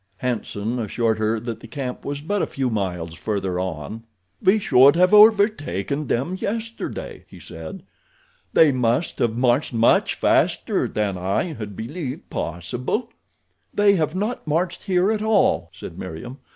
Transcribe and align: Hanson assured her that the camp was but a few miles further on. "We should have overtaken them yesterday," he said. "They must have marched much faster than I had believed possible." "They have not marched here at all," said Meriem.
Hanson 0.17 0.79
assured 0.79 1.19
her 1.19 1.39
that 1.39 1.59
the 1.59 1.67
camp 1.67 2.03
was 2.03 2.21
but 2.21 2.41
a 2.41 2.47
few 2.47 2.71
miles 2.71 3.13
further 3.13 3.59
on. 3.59 4.03
"We 4.41 4.57
should 4.57 4.95
have 4.95 5.13
overtaken 5.13 6.07
them 6.07 6.35
yesterday," 6.39 7.23
he 7.27 7.39
said. 7.39 7.83
"They 8.51 8.71
must 8.71 9.19
have 9.19 9.37
marched 9.37 9.75
much 9.75 10.15
faster 10.15 10.87
than 10.87 11.19
I 11.19 11.53
had 11.53 11.75
believed 11.75 12.31
possible." 12.31 13.11
"They 13.75 13.93
have 13.93 14.15
not 14.15 14.47
marched 14.47 14.85
here 14.85 15.11
at 15.11 15.21
all," 15.21 15.69
said 15.71 15.99
Meriem. 15.99 16.39